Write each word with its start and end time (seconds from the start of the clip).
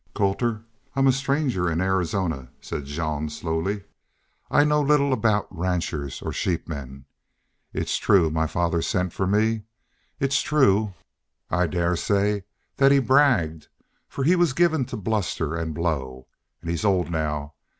"Colter, 0.15 0.63
I'm 0.95 1.05
a 1.05 1.11
stranger 1.11 1.69
in 1.69 1.79
Arizona," 1.79 2.49
said 2.59 2.85
Jean, 2.85 3.29
slowly. 3.29 3.83
"I 4.49 4.63
know 4.63 4.81
little 4.81 5.13
about 5.13 5.45
ranchers 5.55 6.23
or 6.23 6.33
sheepmen. 6.33 7.05
It's 7.71 7.97
true 7.97 8.31
my 8.31 8.47
father 8.47 8.81
sent 8.81 9.13
for 9.13 9.27
me. 9.27 9.61
It's 10.19 10.41
true, 10.41 10.95
I 11.51 11.67
dare 11.67 11.95
say, 11.95 12.45
that 12.77 12.91
he 12.91 12.97
bragged, 12.97 13.67
for 14.07 14.23
he 14.23 14.35
was 14.35 14.53
given 14.53 14.85
to 14.85 14.97
bluster 14.97 15.55
an' 15.55 15.71
blow. 15.73 16.25
An' 16.63 16.69
he's 16.71 16.83
old 16.83 17.11
now. 17.11 17.53